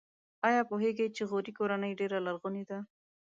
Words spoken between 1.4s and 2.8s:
کورنۍ ډېره لرغونې ده؟